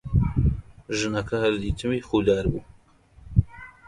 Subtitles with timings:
[0.97, 2.61] ژنەکە هەر دیتمی خودار بوو: